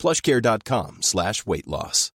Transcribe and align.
plushcare.com 0.00 1.02
slash 1.02 1.42
weight 1.46 1.66
loss. 1.66 2.12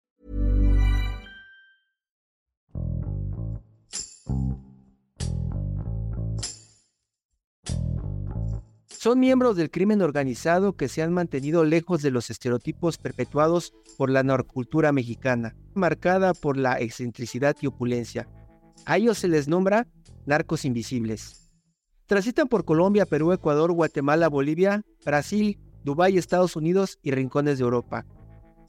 Son 9.04 9.20
miembros 9.20 9.58
del 9.58 9.70
crimen 9.70 10.02
organizado 10.02 10.78
que 10.78 10.88
se 10.88 11.02
han 11.02 11.12
mantenido 11.12 11.66
lejos 11.66 12.02
de 12.02 12.10
los 12.10 12.30
estereotipos 12.30 12.98
perpetuados 12.98 13.74
por 13.98 14.10
la 14.10 14.24
narcultura 14.24 14.94
mexicana, 14.94 15.58
marcada 15.74 16.34
por 16.34 16.56
la 16.56 16.80
excentricidad 16.80 17.58
y 17.60 17.68
opulencia. 17.68 18.30
A 18.86 18.96
ellos 18.96 19.18
se 19.18 19.28
les 19.28 19.50
nombra 19.50 19.88
narcos 20.26 20.64
invisibles. 20.64 21.52
Transitan 22.06 22.48
por 22.48 22.64
Colombia, 22.64 23.06
Perú, 23.06 23.34
Ecuador, 23.34 23.74
Guatemala, 23.74 24.30
Bolivia, 24.30 24.84
Brasil, 25.04 25.60
Dubái, 25.84 26.18
Estados 26.18 26.56
Unidos 26.56 27.00
y 27.02 27.12
rincones 27.12 27.58
de 27.58 27.64
Europa. 27.64 28.06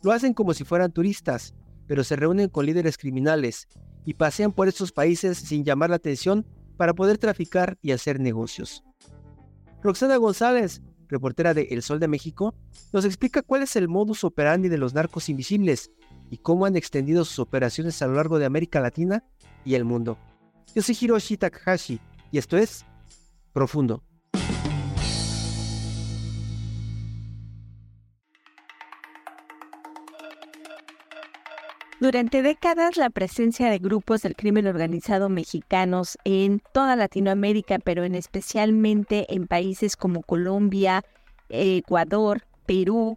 Lo 0.03 0.13
hacen 0.13 0.35
como 0.35 0.55
si 0.55 0.65
fueran 0.65 0.93
turistas, 0.93 1.55
pero 1.87 2.05
se 2.05 2.17
reúnen 2.17 2.49
con 2.49 2.67
líderes 2.67 2.99
criminales 2.99 3.69
y 4.05 4.15
pasean 4.15 4.53
por 4.53 4.69
estos 4.69 4.93
países 4.93 5.39
sin 5.39 5.65
llamar 5.65 5.91
la 5.91 5.97
atención 5.97 6.47
para 6.77 6.95
poder 6.95 7.19
traficar 7.19 7.79
y 7.83 7.93
hacer 7.93 8.21
negocios. 8.21 8.85
Roxana 9.83 10.17
González, 10.17 10.83
reportera 11.09 11.55
de 11.55 11.69
El 11.71 11.83
Sol 11.83 12.01
de 12.01 12.09
México, 12.09 12.55
nos 12.93 13.05
explica 13.05 13.43
cuál 13.43 13.63
es 13.63 13.77
el 13.77 13.89
modus 13.89 14.25
operandi 14.25 14.69
de 14.69 14.79
los 14.79 14.95
narcos 14.95 15.29
invisibles 15.29 15.91
y 16.31 16.39
cómo 16.39 16.67
han 16.67 16.77
extendido 16.77 17.25
sus 17.25 17.39
operaciones 17.39 18.01
a 18.03 18.07
lo 18.07 18.15
largo 18.15 18.39
de 18.39 18.47
América 18.47 18.81
Latina 18.81 19.25
y 19.65 19.75
el 19.75 19.85
mundo. 19.85 20.19
Yo 20.75 20.83
soy 20.83 20.97
Hiroshi 21.01 21.37
Takahashi 21.37 22.01
y 22.33 22.39
esto 22.39 22.57
es 22.57 22.85
Profundo. 23.53 24.03
Durante 32.05 32.43
décadas, 32.43 32.99
la 32.99 33.09
presencia 33.09 33.71
de 33.71 33.79
grupos 33.79 34.21
del 34.21 34.37
crimen 34.37 34.67
organizado 34.67 35.31
mexicanos 35.31 36.19
en 36.27 36.61
toda 36.75 36.97
Latinoamérica, 36.97 37.79
pero 37.79 38.05
en 38.05 38.15
especialmente 38.15 39.25
en 39.35 39.47
países 39.47 39.97
como 39.97 40.21
Colombia, 40.23 41.03
Ecuador, 41.49 42.43
Perú, 42.67 43.17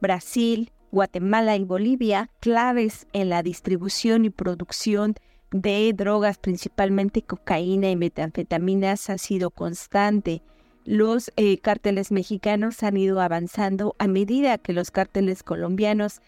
Brasil, 0.00 0.70
Guatemala 0.92 1.56
y 1.56 1.64
Bolivia, 1.64 2.30
claves 2.38 3.08
en 3.12 3.30
la 3.30 3.42
distribución 3.42 4.24
y 4.24 4.30
producción 4.30 5.16
de 5.50 5.92
drogas, 5.92 6.38
principalmente 6.38 7.22
cocaína 7.22 7.90
y 7.90 7.96
metanfetaminas, 7.96 9.10
ha 9.10 9.18
sido 9.18 9.50
constante. 9.50 10.40
Los 10.84 11.32
eh, 11.34 11.58
cárteles 11.58 12.12
mexicanos 12.12 12.80
han 12.84 12.96
ido 12.96 13.20
avanzando 13.20 13.96
a 13.98 14.06
medida 14.06 14.56
que 14.56 14.72
los 14.72 14.92
cárteles 14.92 15.42
colombianos 15.42 16.20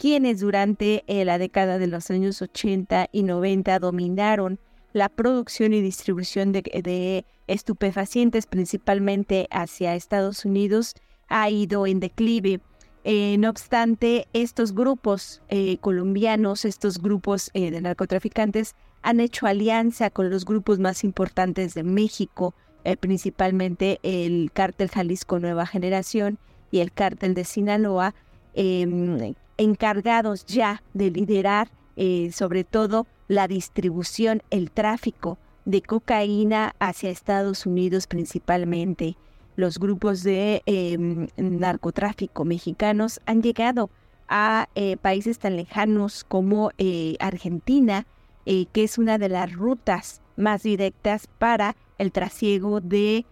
quienes 0.00 0.40
durante 0.40 1.04
eh, 1.08 1.26
la 1.26 1.36
década 1.36 1.76
de 1.76 1.86
los 1.86 2.10
años 2.10 2.40
80 2.40 3.10
y 3.12 3.22
90 3.22 3.78
dominaron 3.80 4.58
la 4.94 5.10
producción 5.10 5.74
y 5.74 5.82
distribución 5.82 6.52
de, 6.52 7.26
estupefacientes 7.46 8.46
principalmente 8.46 9.46
hacia 9.50 9.94
Estados 9.94 10.46
Unidos, 10.46 10.94
ha 11.28 11.50
ido 11.50 11.86
en 11.86 12.00
declive. 12.00 12.62
Eh, 13.04 13.36
no 13.38 13.50
obstante, 13.50 14.26
estos 14.32 14.74
grupos 14.74 15.42
eh, 15.50 15.76
colombianos, 15.82 16.64
estos 16.64 17.02
grupos 17.02 17.50
de 17.52 17.78
narcotraficantes, 17.78 18.76
han 19.02 19.20
hecho 19.20 19.46
alianza 19.46 20.08
con 20.08 20.30
los 20.30 20.46
grupos 20.46 20.78
más 20.78 21.04
importantes 21.04 21.74
de 21.74 21.82
México, 21.82 22.54
principalmente 23.00 24.00
el 24.02 24.50
cártel 24.54 24.88
Jalisco 24.88 25.38
Nueva 25.38 25.66
Generación 25.66 26.38
y 26.70 26.80
el 26.80 26.90
cártel 26.90 27.34
de 27.34 27.44
Sinaloa, 27.44 28.14
em, 28.54 29.34
encargados 29.56 30.46
ya 30.46 30.82
de 30.94 31.10
liderar 31.10 31.70
eh, 31.96 32.30
sobre 32.32 32.64
todo 32.64 33.06
la 33.28 33.46
distribución, 33.46 34.42
el 34.48 34.70
tráfico 34.70 35.38
de 35.66 35.82
cocaína 35.82 36.74
hacia 36.78 37.10
Estados 37.10 37.66
Unidos 37.66 38.06
principalmente. 38.06 39.16
Los 39.56 39.78
grupos 39.78 40.22
de 40.22 40.62
em, 40.64 41.28
narcotráfico 41.36 42.46
mexicanos 42.46 43.20
han 43.26 43.42
llegado 43.42 43.90
a 44.28 44.68
eh, 44.74 44.96
países 44.96 45.38
tan 45.38 45.56
lejanos 45.56 46.24
como 46.24 46.70
eh, 46.78 47.16
Argentina, 47.20 48.06
que 48.46 48.82
es 48.82 48.98
una 48.98 49.16
de 49.18 49.28
las 49.28 49.52
rutas 49.52 50.22
más 50.36 50.64
directas 50.64 51.28
para 51.38 51.76
el 51.98 52.10
trasiego 52.10 52.80
de 52.80 53.24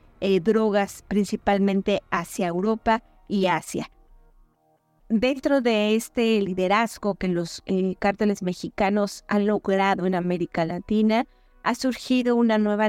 drogas 0.42 1.02
principalmente 1.08 2.02
hacia 2.10 2.46
Europa 2.46 3.02
y 3.26 3.46
Asia 3.46 3.90
dentro 5.08 5.60
de 5.60 5.94
este 5.94 6.40
liderazgo 6.42 7.14
que 7.14 7.28
los 7.28 7.62
eh, 7.66 7.96
cárteles 7.98 8.42
mexicanos 8.42 9.24
han 9.28 9.46
logrado 9.46 10.06
en 10.06 10.14
América 10.14 10.64
Latina, 10.64 11.26
ha 11.62 11.74
surgido 11.74 12.36
una 12.36 12.58
nueva 12.58 12.88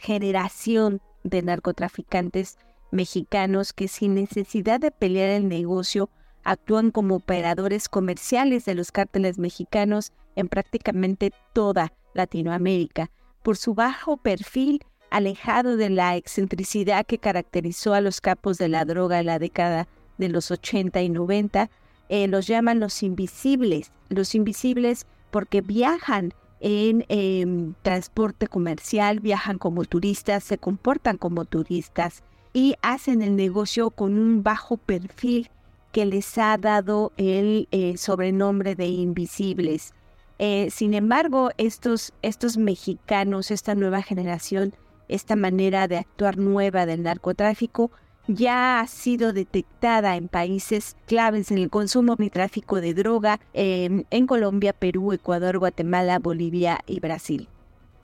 generación 0.00 1.00
de 1.22 1.42
narcotraficantes 1.42 2.58
mexicanos 2.90 3.72
que 3.72 3.88
sin 3.88 4.14
necesidad 4.14 4.80
de 4.80 4.90
pelear 4.90 5.30
el 5.30 5.48
negocio 5.48 6.10
actúan 6.44 6.90
como 6.90 7.16
operadores 7.16 7.88
comerciales 7.88 8.64
de 8.66 8.74
los 8.74 8.92
cárteles 8.92 9.38
mexicanos 9.38 10.12
en 10.36 10.48
prácticamente 10.48 11.32
toda 11.52 11.92
Latinoamérica. 12.12 13.10
Por 13.42 13.56
su 13.56 13.74
bajo 13.74 14.16
perfil, 14.16 14.84
alejado 15.10 15.76
de 15.76 15.90
la 15.90 16.16
excentricidad 16.16 17.06
que 17.06 17.18
caracterizó 17.18 17.94
a 17.94 18.00
los 18.00 18.20
capos 18.20 18.58
de 18.58 18.68
la 18.68 18.84
droga 18.84 19.20
en 19.20 19.26
la 19.26 19.38
década 19.38 19.88
de 20.18 20.28
los 20.28 20.50
80 20.50 21.02
y 21.02 21.08
90, 21.08 21.70
eh, 22.08 22.28
los 22.28 22.46
llaman 22.46 22.80
los 22.80 23.02
invisibles, 23.02 23.90
los 24.08 24.34
invisibles 24.34 25.06
porque 25.30 25.60
viajan 25.60 26.32
en 26.60 27.04
em, 27.08 27.74
transporte 27.82 28.46
comercial, 28.46 29.20
viajan 29.20 29.58
como 29.58 29.84
turistas, 29.84 30.44
se 30.44 30.58
comportan 30.58 31.18
como 31.18 31.44
turistas 31.44 32.22
y 32.52 32.76
hacen 32.82 33.20
el 33.20 33.36
negocio 33.36 33.90
con 33.90 34.18
un 34.18 34.42
bajo 34.42 34.76
perfil 34.76 35.50
que 35.92 36.06
les 36.06 36.38
ha 36.38 36.56
dado 36.56 37.12
el 37.16 37.68
eh, 37.70 37.96
sobrenombre 37.96 38.74
de 38.74 38.86
invisibles. 38.86 39.92
Eh, 40.38 40.68
sin 40.70 40.94
embargo, 40.94 41.50
estos, 41.58 42.12
estos 42.22 42.56
mexicanos, 42.56 43.50
esta 43.50 43.74
nueva 43.74 44.02
generación, 44.02 44.74
esta 45.08 45.36
manera 45.36 45.86
de 45.86 45.98
actuar 45.98 46.38
nueva 46.38 46.86
del 46.86 47.02
narcotráfico, 47.02 47.90
ya 48.26 48.80
ha 48.80 48.86
sido 48.86 49.32
detectada 49.32 50.16
en 50.16 50.28
países 50.28 50.96
claves 51.06 51.50
en 51.50 51.58
el 51.58 51.70
consumo 51.70 52.16
y 52.18 52.30
tráfico 52.30 52.80
de 52.80 52.94
droga 52.94 53.40
em, 53.52 54.04
en 54.10 54.26
Colombia, 54.26 54.72
Perú, 54.72 55.12
Ecuador, 55.12 55.58
Guatemala, 55.58 56.18
Bolivia 56.18 56.80
y 56.86 57.00
Brasil. 57.00 57.48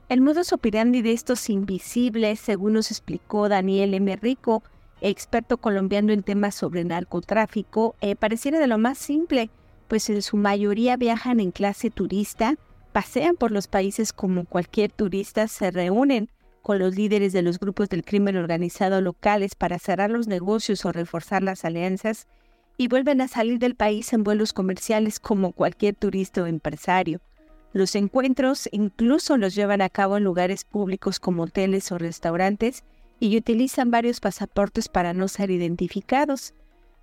El 0.08 0.20
modus 0.20 0.52
operandi 0.52 1.02
de 1.02 1.12
estos 1.12 1.48
invisibles, 1.48 2.40
según 2.40 2.74
nos 2.74 2.90
explicó 2.90 3.48
Daniel 3.48 3.94
M. 3.94 4.16
Rico, 4.16 4.62
experto 5.00 5.56
colombiano 5.56 6.12
en 6.12 6.22
temas 6.22 6.54
sobre 6.54 6.84
narcotráfico, 6.84 7.94
eh, 8.00 8.16
pareciera 8.16 8.58
de 8.58 8.66
lo 8.66 8.76
más 8.76 8.98
simple, 8.98 9.50
pues 9.88 10.10
en 10.10 10.20
su 10.22 10.36
mayoría 10.36 10.96
viajan 10.96 11.40
en 11.40 11.52
clase 11.52 11.90
turista, 11.90 12.56
pasean 12.92 13.36
por 13.36 13.52
los 13.52 13.68
países 13.68 14.12
como 14.12 14.44
cualquier 14.44 14.90
turista, 14.90 15.48
se 15.48 15.70
reúnen 15.70 16.28
con 16.62 16.78
los 16.78 16.96
líderes 16.96 17.32
de 17.32 17.42
los 17.42 17.58
grupos 17.58 17.88
del 17.88 18.04
crimen 18.04 18.36
organizado 18.36 19.00
locales 19.00 19.54
para 19.54 19.78
cerrar 19.78 20.10
los 20.10 20.28
negocios 20.28 20.84
o 20.84 20.92
reforzar 20.92 21.42
las 21.42 21.64
alianzas 21.64 22.26
y 22.76 22.88
vuelven 22.88 23.20
a 23.20 23.28
salir 23.28 23.58
del 23.58 23.74
país 23.74 24.12
en 24.12 24.24
vuelos 24.24 24.52
comerciales 24.52 25.20
como 25.20 25.52
cualquier 25.52 25.94
turista 25.94 26.42
o 26.42 26.46
empresario. 26.46 27.20
Los 27.72 27.94
encuentros 27.94 28.68
incluso 28.72 29.36
los 29.36 29.54
llevan 29.54 29.80
a 29.80 29.88
cabo 29.88 30.16
en 30.16 30.24
lugares 30.24 30.64
públicos 30.64 31.20
como 31.20 31.44
hoteles 31.44 31.92
o 31.92 31.98
restaurantes 31.98 32.84
y 33.20 33.36
utilizan 33.36 33.90
varios 33.90 34.20
pasaportes 34.20 34.88
para 34.88 35.12
no 35.12 35.28
ser 35.28 35.50
identificados. 35.50 36.54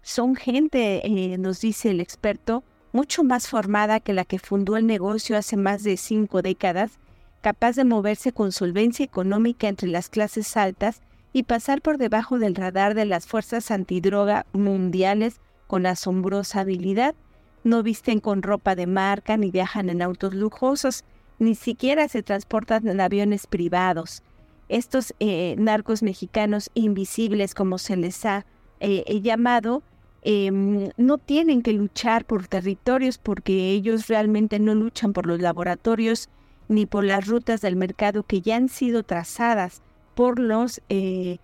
Son 0.01 0.35
gente, 0.35 1.05
eh, 1.05 1.37
nos 1.37 1.61
dice 1.61 1.91
el 1.91 2.01
experto, 2.01 2.63
mucho 2.91 3.23
más 3.23 3.47
formada 3.47 3.99
que 3.99 4.13
la 4.13 4.25
que 4.25 4.39
fundó 4.39 4.77
el 4.77 4.87
negocio 4.87 5.37
hace 5.37 5.57
más 5.57 5.83
de 5.83 5.95
cinco 5.97 6.41
décadas 6.41 6.99
capaz 7.47 7.77
de 7.77 7.85
moverse 7.85 8.33
con 8.33 8.51
solvencia 8.51 9.05
económica 9.05 9.69
entre 9.69 9.87
las 9.87 10.09
clases 10.09 10.57
altas 10.57 11.01
y 11.31 11.43
pasar 11.43 11.81
por 11.81 11.97
debajo 11.97 12.39
del 12.39 12.55
radar 12.55 12.93
de 12.93 13.05
las 13.05 13.25
fuerzas 13.25 13.71
antidroga 13.71 14.45
mundiales 14.51 15.39
con 15.65 15.85
asombrosa 15.85 16.59
habilidad. 16.59 17.15
no 17.63 17.83
visten 17.83 18.19
con 18.19 18.41
ropa 18.41 18.75
de 18.75 18.85
marca 18.85 19.37
ni 19.37 19.49
viajan 19.49 19.89
en 19.89 20.01
autos 20.01 20.33
lujosos, 20.33 21.05
ni 21.39 21.55
siquiera 21.55 22.09
se 22.09 22.21
transportan 22.21 22.85
en 22.85 22.99
aviones 22.99 23.47
privados. 23.47 24.23
Estos 24.67 25.13
eh, 25.21 25.55
narcos 25.57 26.03
mexicanos 26.03 26.69
invisibles, 26.73 27.53
como 27.53 27.77
se 27.77 27.95
les 27.95 28.25
ha 28.25 28.45
eh, 28.81 29.21
llamado, 29.21 29.83
em, 30.21 30.89
no 30.97 31.17
tienen 31.17 31.61
que 31.61 31.71
luchar 31.71 32.25
por 32.25 32.49
territorios 32.49 33.17
porque 33.17 33.71
ellos 33.71 34.07
realmente 34.07 34.59
no 34.59 34.75
luchan 34.75 35.13
por 35.13 35.25
los 35.25 35.39
laboratorios 35.39 36.27
ni 36.67 36.85
por 36.85 37.03
las 37.03 37.27
rutas 37.27 37.61
del 37.61 37.75
mercado 37.75 38.23
que 38.23 38.41
ya 38.41 38.55
han 38.55 38.69
sido 38.69 39.03
trazadas 39.03 39.81
por 40.15 40.39
los 40.39 40.81
eh, 40.89 41.37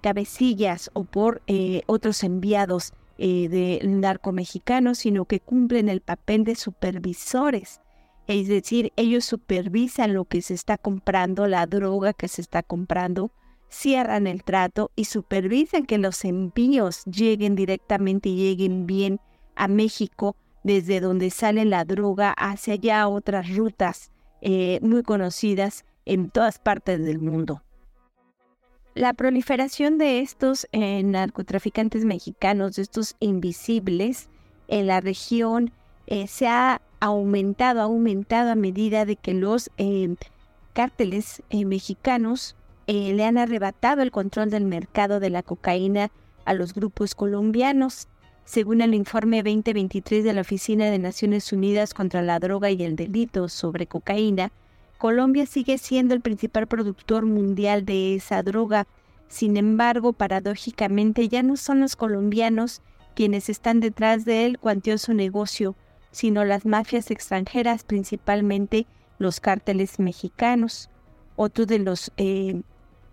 cabecillas 0.00 0.90
o 0.94 1.04
por 1.04 1.42
otros 1.86 2.24
enviados 2.24 2.94
del 3.18 4.00
narco 4.00 4.32
mexicano, 4.32 4.94
sino 4.94 5.26
que 5.26 5.40
cumplen 5.40 5.88
el 5.88 6.00
papel 6.00 6.44
de 6.44 6.54
supervisores. 6.54 7.80
Es 8.26 8.48
decir, 8.48 8.92
ellos 8.96 9.24
supervisan 9.26 10.14
lo 10.14 10.24
que 10.24 10.40
se 10.40 10.54
está 10.54 10.78
comprando, 10.78 11.46
la 11.46 11.66
droga 11.66 12.14
que 12.14 12.28
se 12.28 12.40
está 12.40 12.62
comprando, 12.62 13.30
cierran 13.68 14.26
el 14.26 14.42
trato 14.42 14.90
y 14.96 15.04
supervisan 15.04 15.84
que 15.84 15.98
los 15.98 16.24
envíos 16.24 17.04
lleguen 17.04 17.54
directamente 17.54 18.30
y 18.30 18.36
lleguen 18.36 18.86
bien 18.86 19.20
a 19.56 19.68
México, 19.68 20.36
desde 20.62 21.00
donde 21.00 21.30
sale 21.30 21.66
la 21.66 21.84
droga 21.84 22.32
hacia 22.32 22.74
allá 22.74 23.08
otras 23.08 23.54
rutas 23.54 24.10
eh, 24.46 24.78
muy 24.82 25.02
conocidas 25.02 25.86
en 26.04 26.28
todas 26.28 26.58
partes 26.58 27.02
del 27.02 27.18
mundo. 27.18 27.62
La 28.94 29.14
proliferación 29.14 29.96
de 29.96 30.20
estos 30.20 30.68
eh, 30.72 31.02
narcotraficantes 31.02 32.04
mexicanos, 32.04 32.76
de 32.76 32.82
estos 32.82 33.16
invisibles 33.20 34.28
en 34.68 34.86
la 34.86 35.00
región, 35.00 35.72
eh, 36.06 36.26
se 36.26 36.46
ha 36.46 36.82
aumentado, 37.00 37.80
ha 37.80 37.84
aumentado 37.84 38.50
a 38.50 38.54
medida 38.54 39.06
de 39.06 39.16
que 39.16 39.32
los 39.32 39.70
cárteles 40.74 41.42
mexicanos 41.50 42.54
le 42.86 43.24
han 43.24 43.38
arrebatado 43.38 44.02
el 44.02 44.10
control 44.10 44.50
del 44.50 44.66
mercado 44.66 45.20
de 45.20 45.30
la 45.30 45.42
cocaína 45.42 46.10
a 46.44 46.52
los 46.52 46.74
grupos 46.74 47.14
colombianos. 47.14 48.08
Según 48.44 48.82
el 48.82 48.94
informe 48.94 49.42
2023 49.42 50.22
de 50.22 50.32
la 50.34 50.42
Oficina 50.42 50.90
de 50.90 50.98
Naciones 50.98 51.50
Unidas 51.52 51.94
contra 51.94 52.20
la 52.20 52.38
Droga 52.38 52.70
y 52.70 52.82
el 52.82 52.94
Delito 52.94 53.48
sobre 53.48 53.86
cocaína, 53.86 54.52
Colombia 54.98 55.46
sigue 55.46 55.78
siendo 55.78 56.14
el 56.14 56.20
principal 56.20 56.66
productor 56.66 57.24
mundial 57.24 57.86
de 57.86 58.14
esa 58.14 58.42
droga. 58.42 58.86
Sin 59.28 59.56
embargo, 59.56 60.12
paradójicamente 60.12 61.28
ya 61.28 61.42
no 61.42 61.56
son 61.56 61.80
los 61.80 61.96
colombianos 61.96 62.82
quienes 63.14 63.48
están 63.48 63.80
detrás 63.80 64.26
del 64.26 64.58
cuantioso 64.58 65.14
negocio, 65.14 65.74
sino 66.10 66.44
las 66.44 66.66
mafias 66.66 67.10
extranjeras, 67.10 67.82
principalmente 67.82 68.86
los 69.18 69.40
cárteles 69.40 69.98
mexicanos. 69.98 70.90
Otro 71.36 71.64
de 71.64 71.78
los 71.78 72.12
eh, 72.18 72.60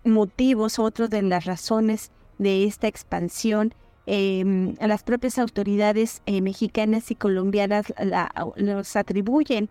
motivos, 0.04 0.78
otro 0.78 1.08
de 1.08 1.22
las 1.22 1.46
razones 1.46 2.10
de 2.38 2.64
esta 2.64 2.86
expansión, 2.86 3.74
em, 4.06 4.74
las 4.80 5.02
propias 5.02 5.38
autoridades 5.38 6.22
eh, 6.26 6.40
mexicanas 6.40 7.10
y 7.10 7.14
colombianas 7.14 7.92
los 8.56 8.96
atribuyen 8.96 9.68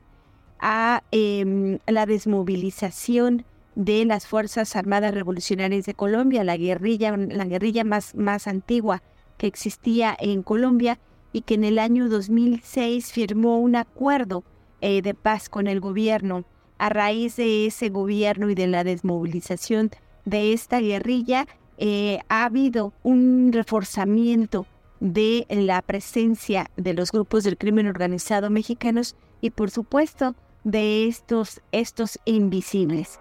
a 0.59 1.03
em, 1.11 1.79
la 1.87 2.05
desmovilización 2.05 3.45
de 3.75 4.05
las 4.05 4.27
Fuerzas 4.27 4.75
Armadas 4.75 5.13
Revolucionarias 5.13 5.85
de 5.85 5.93
Colombia, 5.93 6.43
la 6.43 6.57
guerrilla, 6.57 7.15
la 7.15 7.45
guerrilla 7.45 7.83
más, 7.83 8.15
más 8.15 8.47
antigua 8.47 9.01
que 9.37 9.47
existía 9.47 10.15
en 10.19 10.43
Colombia 10.43 10.99
y 11.33 11.41
que 11.41 11.55
en 11.55 11.63
el 11.63 11.79
año 11.79 12.09
2006 12.09 13.11
firmó 13.11 13.59
un 13.59 13.75
acuerdo 13.75 14.43
eh, 14.81 15.01
de 15.01 15.13
paz 15.13 15.49
con 15.49 15.67
el 15.67 15.79
gobierno. 15.79 16.45
A 16.77 16.89
raíz 16.89 17.35
de 17.35 17.67
ese 17.67 17.89
gobierno 17.89 18.49
y 18.49 18.55
de 18.55 18.67
la 18.67 18.83
desmovilización 18.83 19.91
de 20.25 20.53
esta 20.53 20.79
guerrilla, 20.79 21.47
eh, 21.83 22.19
ha 22.29 22.45
habido 22.45 22.93
un 23.01 23.51
reforzamiento 23.51 24.67
de 24.99 25.47
la 25.49 25.81
presencia 25.81 26.69
de 26.77 26.93
los 26.93 27.11
grupos 27.11 27.43
del 27.43 27.57
crimen 27.57 27.87
organizado 27.87 28.51
mexicanos 28.51 29.15
y 29.41 29.49
por 29.49 29.71
supuesto 29.71 30.35
de 30.63 31.07
estos, 31.07 31.59
estos 31.71 32.19
invisibles. 32.25 33.19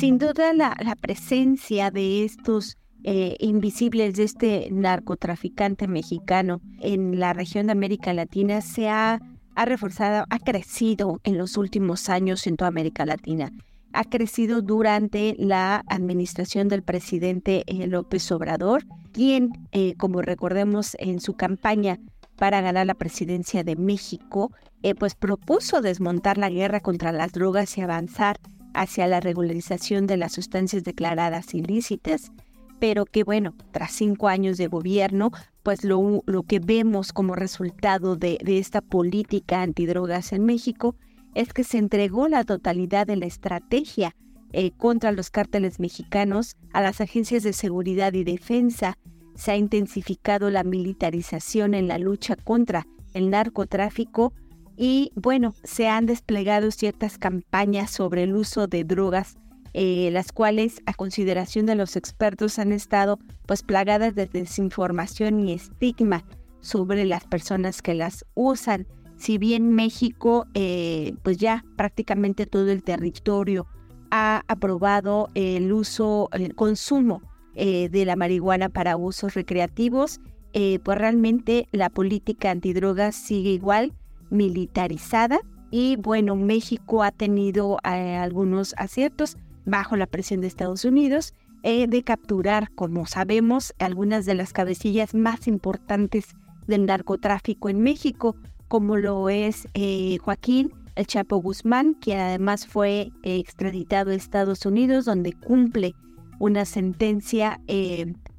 Sin 0.00 0.18
duda 0.18 0.52
la, 0.52 0.96
presencia 1.00 1.92
de 1.92 2.24
estos 2.24 2.76
eh, 3.04 3.36
invisibles, 3.38 4.14
de 4.14 4.24
este 4.24 4.68
narcotraficante 4.72 5.86
mexicano 5.86 6.60
en 6.80 7.20
la 7.20 7.32
región 7.34 7.66
de 7.66 7.72
América 7.72 8.12
Latina 8.12 8.60
se 8.60 8.88
ha, 8.88 9.20
reforzado, 9.64 10.24
ha 10.28 10.38
crecido 10.38 11.20
en 11.24 11.38
los 11.38 11.56
últimos 11.56 12.08
años 12.08 12.46
en 12.46 12.56
toda 12.56 12.68
América 12.68 13.06
Latina. 13.06 13.52
Ha 13.92 14.04
crecido 14.04 14.60
durante 14.60 15.36
la 15.38 15.84
administración 15.86 16.68
del 16.68 16.82
presidente 16.82 17.62
eh, 17.66 17.86
López 17.86 18.30
Obrador, 18.32 18.84
quien, 19.12 19.50
eh, 19.72 19.94
como 19.96 20.22
recordemos 20.22 20.96
en 20.98 21.20
su 21.20 21.34
campaña 21.34 21.98
para 22.36 22.60
ganar 22.60 22.86
la 22.86 22.94
presidencia 22.94 23.62
de 23.62 23.76
México, 23.76 24.50
pues 24.98 25.14
propuso 25.14 25.80
desmontar 25.80 26.36
la 26.36 26.50
guerra 26.50 26.80
contra 26.80 27.12
las 27.12 27.32
drogas 27.32 27.78
y 27.78 27.80
avanzar 27.80 28.38
hacia 28.74 29.06
la 29.06 29.20
regularización 29.20 30.06
de 30.06 30.16
las 30.18 30.32
sustancias 30.32 30.84
declaradas 30.84 31.54
ilícitas, 31.54 32.32
pero 32.78 33.06
que 33.06 33.24
bueno, 33.24 33.54
tras 33.70 33.92
cinco 33.92 34.28
años 34.28 34.58
de 34.58 34.66
gobierno, 34.66 35.30
pues 35.64 35.82
lo, 35.82 36.22
lo 36.26 36.42
que 36.44 36.60
vemos 36.60 37.12
como 37.12 37.34
resultado 37.34 38.16
de, 38.16 38.38
esta 38.46 38.82
política 38.82 39.62
antidrogas 39.62 40.32
en 40.32 40.44
México 40.44 40.94
es 41.34 41.52
que 41.52 41.64
se 41.64 41.78
entregó 41.78 42.28
la 42.28 42.44
totalidad 42.44 43.06
de 43.06 43.16
la 43.16 43.26
estrategia 43.26 44.14
eh, 44.52 44.70
contra 44.76 45.10
los 45.10 45.30
cárteles 45.30 45.80
mexicanos 45.80 46.56
a 46.72 46.82
las 46.82 47.00
agencias 47.00 47.42
de 47.42 47.54
seguridad 47.54 48.12
y 48.12 48.24
defensa. 48.24 48.98
Se 49.34 49.52
ha 49.52 49.56
intensificado 49.56 50.50
la 50.50 50.62
militarización 50.64 51.74
en 51.74 51.88
la 51.88 51.98
lucha 51.98 52.36
contra 52.36 52.86
el 53.14 53.30
narcotráfico 53.30 54.34
y 54.76 55.12
bueno, 55.14 55.54
se 55.64 55.88
han 55.88 56.04
desplegado 56.04 56.70
ciertas 56.72 57.16
campañas 57.16 57.90
sobre 57.90 58.24
el 58.24 58.36
uso 58.36 58.66
de 58.66 58.84
drogas, 58.84 59.38
eh, 59.74 60.08
las 60.12 60.32
cuales 60.32 60.80
a 60.86 60.94
consideración 60.94 61.66
de 61.66 61.74
los 61.74 61.96
expertos 61.96 62.58
han 62.58 62.72
estado 62.72 63.18
pues 63.46 63.62
plagadas 63.62 64.14
de 64.14 64.26
desinformación 64.26 65.40
y 65.40 65.52
estigma 65.52 66.24
sobre 66.60 67.04
las 67.04 67.24
personas 67.24 67.82
que 67.82 67.94
las 67.94 68.24
usan. 68.34 68.86
Si 69.16 69.36
bien 69.36 69.70
México, 69.70 70.46
eh, 70.54 71.14
pues 71.22 71.38
ya 71.38 71.64
prácticamente 71.76 72.46
todo 72.46 72.70
el 72.70 72.82
territorio 72.82 73.66
ha 74.10 74.42
aprobado 74.48 75.28
el 75.34 75.72
uso, 75.72 76.28
el 76.32 76.54
consumo 76.54 77.22
eh, 77.54 77.88
de 77.88 78.04
la 78.04 78.16
marihuana 78.16 78.68
para 78.68 78.96
usos 78.96 79.34
recreativos, 79.34 80.20
pues 80.52 80.96
realmente 80.96 81.66
la 81.72 81.90
política 81.90 82.52
antidrogas 82.52 83.16
sigue 83.16 83.50
igual 83.50 83.92
militarizada 84.30 85.40
y 85.76 85.96
bueno, 85.96 86.36
México 86.36 87.02
ha 87.02 87.10
tenido 87.10 87.78
eh, 87.84 88.14
algunos 88.14 88.76
aciertos 88.78 89.36
bajo 89.64 89.96
la 89.96 90.06
presión 90.06 90.40
de 90.40 90.46
Estados 90.46 90.84
Unidos 90.84 91.34
eh, 91.62 91.86
de 91.86 92.02
capturar, 92.02 92.70
como 92.74 93.06
sabemos, 93.06 93.74
algunas 93.78 94.26
de 94.26 94.34
las 94.34 94.52
cabecillas 94.52 95.14
más 95.14 95.48
importantes 95.48 96.36
del 96.66 96.86
narcotráfico 96.86 97.68
en 97.68 97.80
México, 97.80 98.36
como 98.68 98.96
lo 98.96 99.28
es 99.28 99.66
eh, 99.74 100.18
Joaquín 100.18 100.72
El 100.94 101.06
Chapo 101.06 101.36
Guzmán, 101.36 101.94
que 101.94 102.16
además 102.16 102.66
fue 102.66 103.10
extraditado 103.22 104.10
a 104.10 104.14
Estados 104.14 104.66
Unidos, 104.66 105.04
donde 105.06 105.32
cumple 105.32 105.94
una 106.38 106.64
sentencia 106.64 107.60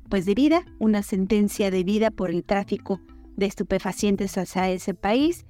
pues 0.10 0.26
de 0.26 0.36
vida, 0.36 0.66
una 0.80 1.02
sentencia 1.02 1.72
de 1.72 1.84
vida 1.84 2.12
por 2.12 2.30
el 2.30 2.44
tráfico 2.44 3.02
de 3.36 3.46
estupefacientes 3.46 4.38
hacia 4.38 4.70
ese 4.70 4.94
país 4.94 5.46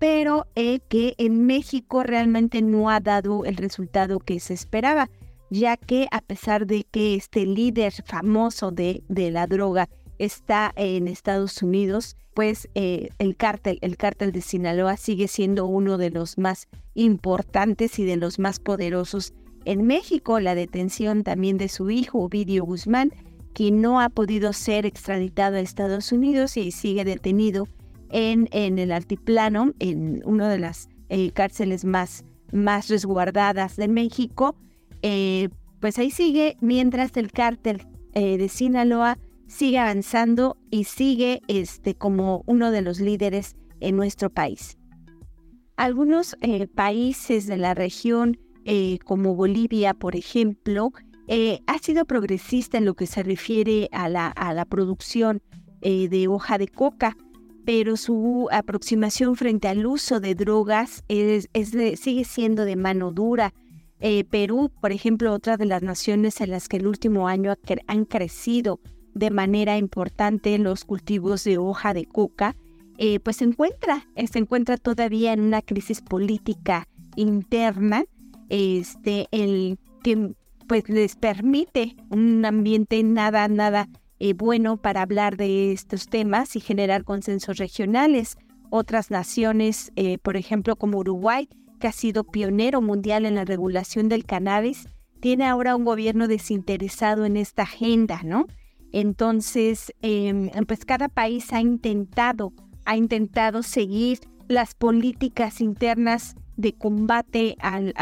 pero 0.00 0.46
eh, 0.56 0.80
que 0.88 1.14
en 1.18 1.46
México 1.46 2.02
realmente 2.02 2.62
no 2.62 2.88
ha 2.90 3.00
dado 3.00 3.44
el 3.44 3.56
resultado 3.56 4.18
que 4.18 4.40
se 4.40 4.54
esperaba, 4.54 5.10
ya 5.50 5.76
que 5.76 6.08
a 6.10 6.22
pesar 6.22 6.66
de 6.66 6.84
que 6.90 7.14
este 7.14 7.44
líder 7.44 7.92
famoso 7.92 8.70
de, 8.70 9.04
la 9.08 9.46
droga 9.46 9.90
está 10.18 10.72
en 10.76 11.06
Estados 11.06 11.62
Unidos, 11.62 12.16
pues 12.32 12.66
eh, 12.74 13.10
el 13.18 13.36
cártel, 13.36 13.78
el 13.82 13.98
cártel 13.98 14.32
de 14.32 14.40
Sinaloa 14.40 14.96
sigue 14.96 15.28
siendo 15.28 15.66
uno 15.66 15.98
de 15.98 16.08
los 16.08 16.38
más 16.38 16.68
importantes 16.94 17.98
y 17.98 18.04
de 18.04 18.16
los 18.16 18.38
más 18.38 18.58
poderosos 18.58 19.34
en 19.66 19.86
México. 19.86 20.40
La 20.40 20.54
detención 20.54 21.24
también 21.24 21.58
de 21.58 21.68
su 21.68 21.90
hijo, 21.90 22.20
Ovidio 22.20 22.64
Guzmán, 22.64 23.12
que 23.52 23.70
no 23.70 24.00
ha 24.00 24.08
podido 24.08 24.54
ser 24.54 24.86
extraditado 24.86 25.56
a 25.56 25.60
Estados 25.60 26.10
Unidos 26.10 26.56
y 26.56 26.70
sigue 26.70 27.04
detenido 27.04 27.66
en, 28.10 28.78
el 28.78 28.92
altiplano, 28.92 29.72
en 29.78 30.22
una 30.24 30.48
de 30.48 30.58
las 30.58 30.88
eh, 31.08 31.30
cárceles 31.32 31.84
más, 31.84 32.24
más 32.52 32.88
resguardadas 32.88 33.76
de 33.76 33.88
México, 33.88 34.56
eh, 35.02 35.48
pues 35.80 35.98
ahí 35.98 36.10
sigue 36.10 36.56
mientras 36.60 37.16
el 37.16 37.32
cártel 37.32 37.86
eh, 38.12 38.36
de 38.36 38.48
Sinaloa 38.48 39.18
sigue 39.46 39.78
avanzando 39.78 40.56
y 40.70 40.84
sigue 40.84 41.40
este, 41.48 41.94
como 41.94 42.42
uno 42.46 42.70
de 42.70 42.82
los 42.82 43.00
líderes 43.00 43.56
en 43.80 43.96
nuestro 43.96 44.30
país. 44.30 44.76
Algunos 45.76 46.36
países 46.74 47.46
de 47.46 47.56
la 47.56 47.72
región, 47.72 48.38
como 49.06 49.34
Bolivia, 49.34 49.94
por 49.94 50.14
ejemplo, 50.14 50.92
ha 51.66 51.78
sido 51.78 52.04
progresista 52.04 52.76
en 52.76 52.84
lo 52.84 52.92
que 52.92 53.06
se 53.06 53.22
refiere 53.22 53.88
a 53.90 54.10
la, 54.10 54.26
a 54.28 54.52
la 54.52 54.66
producción 54.66 55.40
de 55.80 56.28
hoja 56.28 56.58
de 56.58 56.68
coca, 56.68 57.16
pero 57.64 57.96
su 57.96 58.48
aproximación 58.50 59.36
frente 59.36 59.68
al 59.68 59.86
uso 59.86 60.20
de 60.20 60.34
drogas 60.34 61.04
es, 61.08 61.48
sigue 62.00 62.24
siendo 62.24 62.64
de 62.64 62.76
mano 62.76 63.12
dura. 63.12 63.52
Eh, 64.00 64.24
Perú, 64.24 64.70
por 64.80 64.92
ejemplo, 64.92 65.32
otra 65.32 65.56
de 65.56 65.66
las 65.66 65.82
naciones 65.82 66.40
en 66.40 66.50
las 66.50 66.68
que 66.68 66.78
el 66.78 66.86
último 66.86 67.28
año 67.28 67.54
han 67.86 68.04
crecido 68.06 68.80
de 69.14 69.30
manera 69.30 69.76
importante 69.76 70.56
los 70.58 70.84
cultivos 70.84 71.44
de 71.44 71.58
hoja 71.58 71.92
de 71.92 72.06
coca, 72.06 72.56
eh, 72.96 73.20
pues 73.20 73.36
se 73.36 73.44
encuentra, 73.44 74.06
eh, 74.14 74.26
se 74.26 74.38
encuentra 74.38 74.76
todavía 74.76 75.32
en 75.32 75.40
una 75.40 75.62
crisis 75.62 76.00
política 76.00 76.88
interna, 77.16 78.04
este, 78.48 79.26
el 79.32 79.78
que 80.02 80.34
pues 80.66 80.88
les 80.88 81.16
permite 81.16 81.96
un 82.10 82.44
ambiente 82.44 83.02
nada, 83.02 83.48
nada 83.48 83.88
bueno 84.36 84.76
para 84.76 85.02
hablar 85.02 85.36
de 85.36 85.72
estos 85.72 86.06
temas 86.06 86.56
y 86.56 86.60
generar 86.60 87.04
consensos 87.04 87.56
regionales. 87.56 88.36
Otras 88.70 89.10
naciones, 89.10 89.92
por 90.22 90.36
ejemplo, 90.36 90.76
como 90.76 90.98
Uruguay, 90.98 91.48
que 91.80 91.88
ha 91.88 91.92
sido 91.92 92.24
pionero 92.24 92.80
mundial 92.80 93.24
en 93.26 93.34
la 93.34 93.44
regulación 93.44 94.08
del 94.08 94.24
cannabis, 94.24 94.86
tiene 95.20 95.46
ahora 95.46 95.76
un 95.76 95.84
gobierno 95.84 96.28
desinteresado 96.28 97.24
en 97.24 97.36
esta 97.36 97.62
agenda, 97.62 98.20
¿no? 98.24 98.46
Entonces, 98.92 99.92
em, 100.02 100.50
pues 100.66 100.84
cada 100.84 101.08
país 101.08 101.52
ha 101.52 101.60
intentado, 101.60 102.52
ha 102.84 102.96
intentado 102.96 103.62
seguir 103.62 104.20
las 104.48 104.74
políticas 104.74 105.60
internas 105.60 106.34
de 106.56 106.72
combate 106.74 107.56
al, 107.60 107.94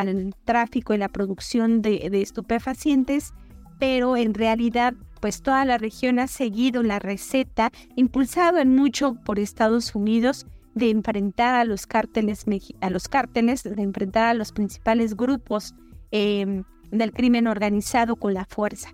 tráfico 0.44 0.94
y 0.94 0.98
la 0.98 1.08
producción 1.08 1.82
de, 1.82 2.08
de 2.10 2.22
estupefacientes, 2.22 3.34
pero 3.78 4.16
en 4.16 4.34
realidad 4.34 4.94
pues 5.20 5.42
toda 5.42 5.64
la 5.64 5.78
región 5.78 6.18
ha 6.18 6.26
seguido 6.26 6.82
la 6.82 6.98
receta, 6.98 7.70
impulsado 7.96 8.58
en 8.58 8.74
mucho 8.74 9.14
por 9.24 9.38
Estados 9.38 9.94
Unidos, 9.94 10.46
de 10.74 10.90
enfrentar 10.90 11.54
a 11.54 11.64
los 11.64 11.86
cárteles, 11.86 12.44
a 12.80 12.90
los 12.90 13.08
cárteles, 13.08 13.62
de 13.62 13.82
enfrentar 13.82 14.28
a 14.28 14.34
los 14.34 14.52
principales 14.52 15.16
grupos 15.16 15.74
em, 16.10 16.64
del 16.90 17.12
crimen 17.12 17.46
organizado 17.46 18.16
con 18.16 18.34
la 18.34 18.44
fuerza. 18.44 18.90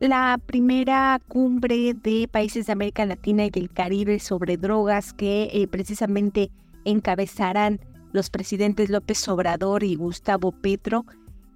La 0.00 0.38
primera 0.44 1.20
cumbre 1.26 1.94
de 1.94 2.28
países 2.30 2.66
de 2.66 2.72
América 2.72 3.04
Latina 3.04 3.44
y 3.46 3.50
del 3.50 3.70
Caribe 3.70 4.20
sobre 4.20 4.56
drogas 4.56 5.12
que 5.12 5.50
eh, 5.52 5.66
precisamente 5.66 6.50
encabezarán 6.84 7.80
los 8.12 8.30
presidentes 8.30 8.90
López 8.90 9.26
Obrador 9.28 9.82
y 9.84 9.96
Gustavo 9.96 10.52
Petro, 10.52 11.04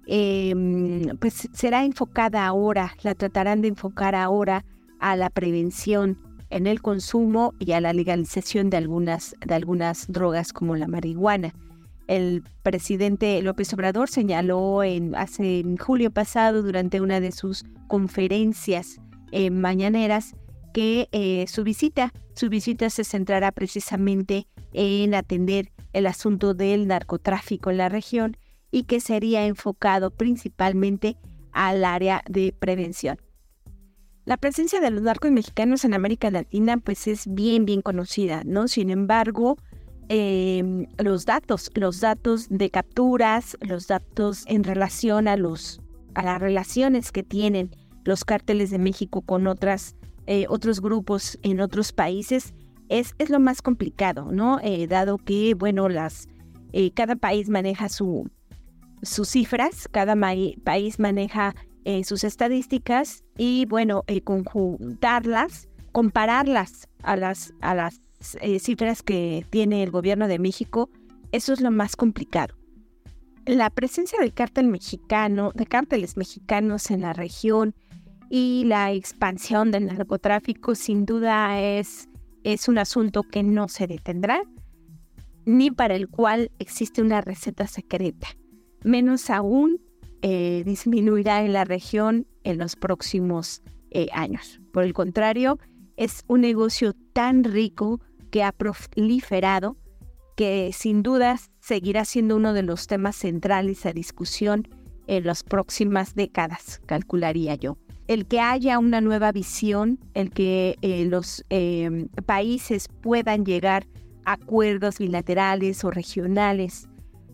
em, 0.07 1.17
pues 1.19 1.49
será 1.53 1.85
enfocada 1.85 2.45
ahora, 2.45 2.95
la 3.03 3.15
tratarán 3.15 3.61
de 3.61 3.69
enfocar 3.69 4.15
ahora 4.15 4.65
a 4.99 5.15
la 5.15 5.29
prevención 5.29 6.17
en 6.49 6.67
el 6.67 6.81
consumo 6.81 7.53
y 7.59 7.71
a 7.71 7.81
la 7.81 7.93
legalización 7.93 8.69
de 8.69 8.77
algunas, 8.77 9.35
de 9.45 9.55
algunas 9.55 10.07
drogas 10.07 10.53
como 10.53 10.75
la 10.75 10.87
marihuana. 10.87 11.53
El 12.07 12.43
presidente 12.63 13.41
López 13.41 13.73
Obrador 13.73 14.09
señaló 14.09 14.83
en, 14.83 15.15
hace 15.15 15.63
julio 15.79 16.11
pasado 16.11 16.61
durante 16.61 17.01
una 17.01 17.19
de 17.19 17.31
sus 17.31 17.63
conferencias 17.87 18.99
eh, 19.31 19.49
mañaneras 19.49 20.35
que 20.73 21.07
eh, 21.11 21.45
su 21.47 21.63
visita, 21.63 22.11
su 22.35 22.49
visita 22.49 22.89
se 22.89 23.03
centrará 23.03 23.51
precisamente 23.51 24.47
en 24.73 25.15
atender 25.15 25.71
el 25.93 26.07
asunto 26.07 26.53
del 26.53 26.87
narcotráfico 26.87 27.71
en 27.71 27.77
la 27.77 27.89
región 27.89 28.37
y 28.73 28.85
que 28.85 28.99
sería 28.99 29.45
enfocado 29.45 30.09
principalmente 30.09 31.15
al 31.51 31.85
área 31.85 32.23
de 32.27 32.55
prevención. 32.57 33.17
La 34.25 34.35
presencia 34.35 34.81
de 34.81 34.89
los 34.89 35.03
narcos 35.03 35.31
mexicanos 35.31 35.85
en 35.85 35.93
América 35.93 36.31
Latina 36.31 36.77
pues 36.77 37.07
es 37.07 37.31
bien, 37.31 37.65
bien 37.65 37.83
conocida, 37.83 38.41
¿no? 38.45 38.67
Sin 38.67 38.89
embargo, 38.89 39.57
em, 40.09 40.87
los 40.97 41.25
datos, 41.25 41.69
los 41.75 41.99
datos 42.01 42.47
de 42.49 42.71
capturas, 42.71 43.57
los 43.61 43.87
datos 43.87 44.43
en 44.47 44.63
relación 44.63 45.27
a, 45.27 45.37
los, 45.37 45.79
a 46.15 46.23
las 46.23 46.41
relaciones 46.41 47.11
que 47.11 47.21
tienen 47.21 47.69
los 48.05 48.25
cárteles 48.25 48.71
de 48.71 48.79
México 48.79 49.21
con 49.21 49.45
otras, 49.45 49.95
eh, 50.25 50.47
otros 50.49 50.81
grupos 50.81 51.37
en 51.43 51.61
otros 51.61 51.91
países, 51.91 52.55
es, 52.89 53.13
es 53.19 53.29
lo 53.29 53.39
más 53.39 53.61
complicado, 53.61 54.31
¿no? 54.31 54.59
Eh, 54.63 54.87
dado 54.87 55.19
que, 55.19 55.53
bueno, 55.53 55.89
las, 55.89 56.27
eh, 56.71 56.91
cada 56.91 57.15
país 57.15 57.49
maneja 57.49 57.87
su, 57.87 58.29
sus 59.03 59.29
cifras, 59.29 59.87
cada 59.91 60.15
país 60.63 60.99
maneja 60.99 61.55
eh, 61.85 62.03
sus 62.03 62.23
estadísticas 62.23 63.23
y 63.37 63.65
bueno, 63.65 64.03
conjuntarlas, 64.23 65.69
compararlas 65.91 66.87
a 67.03 67.15
las, 67.15 67.53
a 67.61 67.75
las 67.75 68.01
eh, 68.41 68.59
cifras 68.59 69.03
que 69.03 69.45
tiene 69.49 69.83
el 69.83 69.91
gobierno 69.91 70.27
de 70.27 70.39
México, 70.39 70.89
eso 71.31 71.53
es 71.53 71.61
lo 71.61 71.71
más 71.71 71.95
complicado. 71.95 72.55
La 73.45 73.69
presencia 73.69 74.19
del 74.19 74.33
cártel 74.33 74.67
mexicano, 74.67 75.51
de 75.53 75.65
cárteles 75.65 76.15
mexicanos 76.15 76.89
en 76.91 77.01
la 77.01 77.11
región 77.11 77.75
y 78.29 78.63
la 78.65 78.93
expansión 78.93 79.71
del 79.71 79.87
narcotráfico 79.87 80.75
sin 80.75 81.05
duda 81.05 81.59
es, 81.59 82.07
es 82.43 82.69
un 82.69 82.77
asunto 82.77 83.23
que 83.23 83.43
no 83.43 83.67
se 83.67 83.87
detendrá, 83.87 84.41
ni 85.45 85.71
para 85.71 85.95
el 85.95 86.07
cual 86.07 86.51
existe 86.59 87.01
una 87.01 87.19
receta 87.19 87.67
secreta, 87.67 88.27
menos 88.83 89.29
aún 89.29 89.79
eh, 90.21 90.63
disminuirá 90.65 91.43
en 91.43 91.51
la 91.51 91.65
región 91.65 92.27
en 92.43 92.57
los 92.57 92.75
próximos 92.75 93.61
eh, 93.91 94.07
años. 94.13 94.61
Por 94.71 94.83
el 94.83 94.93
contrario, 94.93 95.59
es 95.97 96.23
un 96.27 96.41
negocio 96.41 96.93
tan 97.13 97.43
rico 97.43 97.99
que 98.31 98.41
ha 98.41 98.51
proliferado 98.51 99.75
que 100.37 100.71
sin 100.73 101.03
duda 101.03 101.37
seguirá 101.59 102.05
siendo 102.05 102.37
uno 102.37 102.53
de 102.53 102.63
los 102.63 102.87
temas 102.87 103.17
centrales 103.17 103.85
a 103.85 103.91
discusión 103.91 104.67
en 105.07 105.25
las 105.25 105.43
próximas 105.43 106.15
décadas, 106.15 106.81
calcularía 106.85 107.55
yo. 107.55 107.77
El 108.07 108.25
que 108.25 108.39
haya 108.39 108.79
una 108.79 109.01
nueva 109.01 109.31
visión, 109.31 109.99
el 110.13 110.31
que 110.31 110.77
eh, 110.81 111.05
los 111.05 111.43
países 112.25 112.87
puedan 113.01 113.45
llegar 113.45 113.85
a 114.25 114.33
acuerdos 114.33 114.99
bilaterales 114.99 115.83
o 115.83 115.91
regionales 115.91 116.87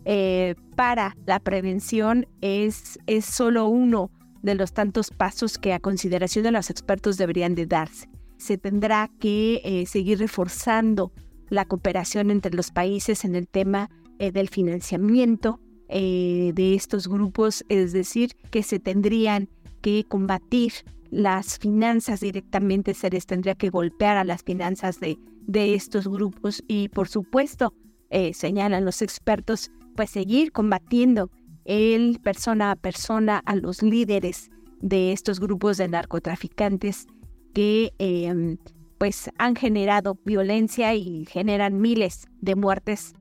eh, 0.04 0.54
para 0.76 1.16
la 1.26 1.40
prevención 1.40 2.26
es, 2.40 2.98
es 3.06 3.24
solo 3.24 3.66
uno 3.66 4.10
de 4.42 4.54
los 4.54 4.72
tantos 4.72 5.10
pasos 5.10 5.58
que 5.58 5.72
a 5.72 5.80
consideración 5.80 6.44
de 6.44 6.52
los 6.52 6.70
expertos 6.70 7.18
deberían 7.18 7.54
de 7.54 7.66
darse. 7.66 8.08
Se 8.38 8.56
tendrá 8.56 9.10
que 9.20 9.60
eh, 9.64 9.84
seguir 9.86 10.18
reforzando 10.18 11.12
la 11.50 11.66
cooperación 11.66 12.30
entre 12.30 12.54
los 12.54 12.70
países 12.70 13.24
en 13.24 13.34
el 13.34 13.46
tema 13.48 13.90
eh, 14.18 14.32
del 14.32 14.48
financiamiento 14.48 15.60
de 15.92 16.74
estos 16.76 17.08
grupos, 17.08 17.64
es 17.68 17.92
decir, 17.92 18.36
que 18.52 18.62
se 18.62 18.78
tendrían 18.78 19.48
que 19.80 20.04
combatir 20.04 20.72
las 21.10 21.58
finanzas 21.58 22.20
directamente, 22.20 22.94
se 22.94 23.10
les 23.10 23.26
tendría 23.26 23.56
que 23.56 23.70
golpear 23.70 24.16
a 24.16 24.22
las 24.22 24.44
finanzas 24.44 25.00
de, 25.00 25.18
de 25.48 25.74
estos 25.74 26.06
grupos 26.06 26.62
y 26.68 26.90
por 26.90 27.08
supuesto, 27.08 27.74
señalan 28.32 28.84
los 28.84 29.02
expertos, 29.02 29.72
pues 30.00 30.08
seguir 30.08 30.50
combatiendo 30.50 31.30
el 31.66 32.20
persona 32.22 32.70
a 32.70 32.76
persona 32.76 33.42
a 33.44 33.54
los 33.54 33.82
líderes 33.82 34.48
de 34.80 35.12
estos 35.12 35.40
grupos 35.40 35.76
de 35.76 35.88
narcotraficantes 35.88 37.06
que 37.52 37.92
em, 37.98 38.56
pues 38.96 39.28
han 39.36 39.56
generado 39.56 40.18
violencia 40.24 40.94
y 40.94 41.26
generan 41.26 41.82
miles 41.82 42.28
de 42.40 42.54
muertes. 42.54 43.12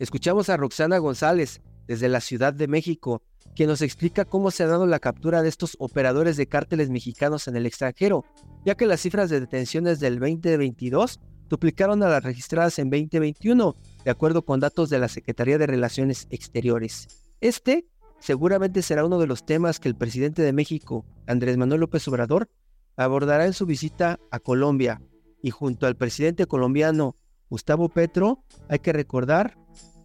Escuchamos 0.00 0.48
a 0.48 0.56
Roxana 0.56 0.98
González 0.98 1.62
desde 1.86 2.08
la 2.08 2.20
Ciudad 2.20 2.52
de 2.52 2.66
México 2.66 3.22
quien 3.54 3.68
nos 3.68 3.82
explica 3.82 4.24
cómo 4.24 4.50
se 4.50 4.62
ha 4.62 4.66
dado 4.66 4.86
la 4.86 4.98
captura 4.98 5.42
de 5.42 5.48
estos 5.48 5.76
operadores 5.78 6.36
de 6.36 6.46
cárteles 6.46 6.90
mexicanos 6.90 7.48
en 7.48 7.56
el 7.56 7.66
extranjero, 7.66 8.24
ya 8.64 8.74
que 8.74 8.86
las 8.86 9.00
cifras 9.00 9.30
de 9.30 9.40
detenciones 9.40 10.00
del 10.00 10.18
2022 10.18 11.20
duplicaron 11.48 12.02
a 12.02 12.08
las 12.08 12.24
registradas 12.24 12.78
en 12.78 12.88
2021, 12.88 13.76
de 14.04 14.10
acuerdo 14.10 14.42
con 14.42 14.60
datos 14.60 14.88
de 14.88 14.98
la 14.98 15.08
Secretaría 15.08 15.58
de 15.58 15.66
Relaciones 15.66 16.26
Exteriores. 16.30 17.08
Este 17.40 17.86
seguramente 18.20 18.82
será 18.82 19.04
uno 19.04 19.18
de 19.18 19.26
los 19.26 19.44
temas 19.44 19.80
que 19.80 19.88
el 19.88 19.96
presidente 19.96 20.42
de 20.42 20.52
México, 20.52 21.04
Andrés 21.26 21.56
Manuel 21.56 21.80
López 21.80 22.06
Obrador, 22.08 22.48
abordará 22.96 23.46
en 23.46 23.52
su 23.52 23.66
visita 23.66 24.18
a 24.30 24.38
Colombia 24.38 25.02
y 25.42 25.50
junto 25.50 25.86
al 25.86 25.96
presidente 25.96 26.46
colombiano 26.46 27.16
Gustavo 27.50 27.90
Petro, 27.90 28.44
hay 28.68 28.78
que 28.78 28.94
recordar, 28.94 29.58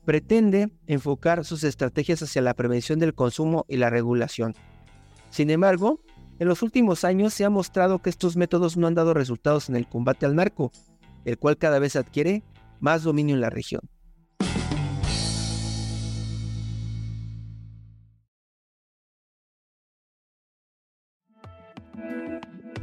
pretende 0.07 0.69
enfocar 0.87 1.43
sus 1.43 1.65
estrategias 1.65 2.23
hacia 2.23 2.41
la 2.41 2.53
prevención 2.53 2.97
del 2.97 3.13
consumo 3.13 3.65
y 3.67 3.75
la 3.75 3.89
regulación. 3.89 4.55
Sin 5.31 5.49
embargo, 5.49 5.99
en 6.39 6.47
los 6.47 6.61
últimos 6.61 7.03
años 7.03 7.33
se 7.33 7.43
ha 7.43 7.49
mostrado 7.49 8.01
que 8.01 8.09
estos 8.09 8.37
métodos 8.37 8.77
no 8.77 8.87
han 8.87 8.95
dado 8.95 9.13
resultados 9.13 9.67
en 9.67 9.75
el 9.75 9.85
combate 9.85 10.25
al 10.25 10.33
narco, 10.33 10.71
el 11.25 11.37
cual 11.37 11.57
cada 11.57 11.79
vez 11.79 11.97
adquiere 11.97 12.45
más 12.79 13.03
dominio 13.03 13.35
en 13.35 13.41
la 13.41 13.49
región. 13.49 13.81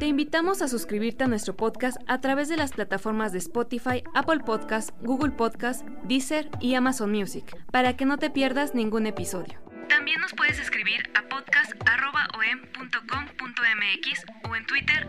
Te 0.05 0.09
invitamos 0.09 0.61
a 0.61 0.67
suscribirte 0.67 1.23
a 1.23 1.27
nuestro 1.27 1.55
podcast 1.55 1.97
a 2.05 2.21
través 2.21 2.47
de 2.47 2.57
las 2.57 2.73
plataformas 2.73 3.31
de 3.31 3.39
Spotify, 3.39 4.03
Apple 4.13 4.41
Podcast, 4.45 4.91
Google 5.01 5.31
Podcast, 5.31 5.83
Deezer 6.03 6.47
y 6.61 6.75
Amazon 6.75 7.11
Music, 7.11 7.57
para 7.71 7.97
que 7.97 8.05
no 8.05 8.19
te 8.19 8.29
pierdas 8.29 8.75
ningún 8.75 9.07
episodio. 9.07 9.59
También 9.89 10.21
nos 10.21 10.31
puedes 10.33 10.59
escribir 10.59 11.09
a 11.15 11.27
podcast.om.com.mx 11.27 14.25
o 14.47 14.55
en 14.55 14.67
Twitter 14.67 15.07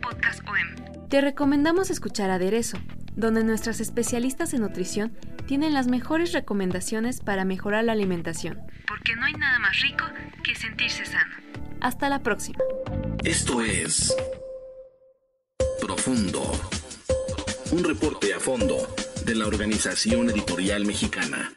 podcastom. 0.00 0.56
Te 1.10 1.20
recomendamos 1.20 1.90
escuchar 1.90 2.30
Aderezo, 2.30 2.78
donde 3.14 3.44
nuestras 3.44 3.78
especialistas 3.78 4.54
en 4.54 4.62
nutrición 4.62 5.14
tienen 5.46 5.74
las 5.74 5.86
mejores 5.86 6.32
recomendaciones 6.32 7.20
para 7.20 7.44
mejorar 7.44 7.84
la 7.84 7.92
alimentación. 7.92 8.58
Porque 8.88 9.14
no 9.16 9.26
hay 9.26 9.34
nada 9.34 9.58
más 9.58 9.78
rico 9.82 10.06
que 10.42 10.54
sentirse 10.54 11.04
sano. 11.04 11.34
Hasta 11.82 12.08
la 12.08 12.20
próxima. 12.20 12.58
Esto 13.24 13.60
es 13.60 14.16
Profundo. 15.78 16.40
Un 17.72 17.84
reporte 17.84 18.32
a 18.32 18.40
fondo 18.40 18.88
de 19.26 19.34
la 19.34 19.46
Organización 19.46 20.30
Editorial 20.30 20.86
Mexicana. 20.86 21.52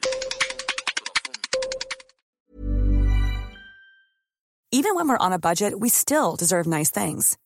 Even 4.71 4.95
when 4.95 5.07
we're 5.07 5.17
on 5.17 5.31
a 5.31 5.39
budget, 5.39 5.79
we 5.79 5.87
still 5.87 6.35
deserve 6.35 6.67
nice 6.67 6.91
things. 6.91 7.37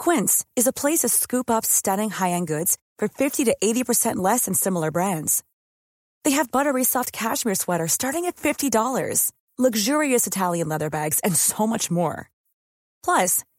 Quince 0.00 0.44
is 0.56 0.66
a 0.66 0.72
place 0.72 1.00
to 1.00 1.08
scoop 1.08 1.48
up 1.48 1.64
stunning 1.64 2.10
high-end 2.10 2.48
goods 2.48 2.78
for 2.98 3.06
50 3.06 3.44
to 3.44 3.56
80% 3.62 4.16
less 4.16 4.46
than 4.46 4.54
similar 4.54 4.90
brands. 4.90 5.44
They 6.24 6.32
have 6.32 6.50
buttery 6.50 6.82
soft 6.82 7.12
cashmere 7.12 7.54
sweaters 7.54 7.92
starting 7.92 8.26
at 8.26 8.34
$50, 8.36 9.30
luxurious 9.58 10.26
Italian 10.26 10.68
leather 10.68 10.90
bags, 10.90 11.20
and 11.20 11.36
so 11.36 11.66
much 11.66 11.90
more. 11.90 12.28
Plus, 13.04 13.44